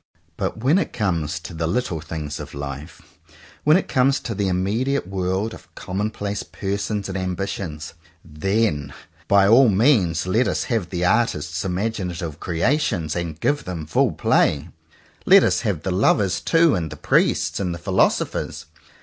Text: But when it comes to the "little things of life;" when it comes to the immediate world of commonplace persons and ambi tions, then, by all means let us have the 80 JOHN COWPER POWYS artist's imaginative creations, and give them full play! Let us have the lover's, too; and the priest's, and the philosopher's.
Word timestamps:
But 0.35 0.57
when 0.57 0.79
it 0.79 0.93
comes 0.93 1.39
to 1.41 1.53
the 1.53 1.67
"little 1.67 2.01
things 2.01 2.39
of 2.39 2.55
life;" 2.55 3.03
when 3.63 3.77
it 3.77 3.87
comes 3.87 4.19
to 4.21 4.33
the 4.33 4.47
immediate 4.47 5.05
world 5.07 5.53
of 5.53 5.75
commonplace 5.75 6.41
persons 6.41 7.07
and 7.07 7.15
ambi 7.15 7.47
tions, 7.47 7.93
then, 8.25 8.95
by 9.27 9.47
all 9.47 9.69
means 9.69 10.25
let 10.25 10.47
us 10.47 10.63
have 10.63 10.89
the 10.89 11.01
80 11.01 11.01
JOHN 11.03 11.05
COWPER 11.07 11.17
POWYS 11.17 11.21
artist's 11.35 11.65
imaginative 11.65 12.39
creations, 12.39 13.15
and 13.15 13.39
give 13.39 13.65
them 13.65 13.85
full 13.85 14.13
play! 14.13 14.69
Let 15.27 15.43
us 15.43 15.61
have 15.61 15.83
the 15.83 15.91
lover's, 15.91 16.39
too; 16.41 16.73
and 16.73 16.89
the 16.91 16.97
priest's, 16.97 17.59
and 17.59 17.71
the 17.71 17.77
philosopher's. 17.77 18.65